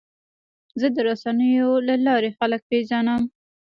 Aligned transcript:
زه 0.79 0.87
د 0.95 0.97
رسنیو 1.09 1.69
له 1.87 1.95
لارې 2.05 2.29
خلک 2.37 2.61
پېژنم. 2.69 3.21